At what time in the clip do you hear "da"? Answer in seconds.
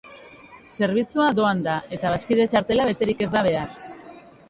1.69-1.77, 3.37-3.49